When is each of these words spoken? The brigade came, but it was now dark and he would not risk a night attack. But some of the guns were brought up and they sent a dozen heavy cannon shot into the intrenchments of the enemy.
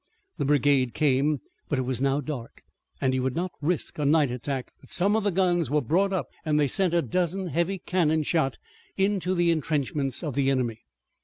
The 0.39 0.45
brigade 0.45 0.95
came, 0.95 1.41
but 1.69 1.77
it 1.77 1.83
was 1.83 2.01
now 2.01 2.21
dark 2.21 2.63
and 2.99 3.13
he 3.13 3.19
would 3.19 3.35
not 3.35 3.51
risk 3.61 3.99
a 3.99 4.03
night 4.03 4.31
attack. 4.31 4.71
But 4.79 4.89
some 4.89 5.15
of 5.15 5.23
the 5.23 5.29
guns 5.29 5.69
were 5.69 5.79
brought 5.79 6.11
up 6.11 6.25
and 6.43 6.59
they 6.59 6.65
sent 6.65 6.95
a 6.95 7.03
dozen 7.03 7.49
heavy 7.49 7.77
cannon 7.77 8.23
shot 8.23 8.57
into 8.97 9.35
the 9.35 9.51
intrenchments 9.51 10.23
of 10.23 10.33
the 10.33 10.49
enemy. 10.49 10.85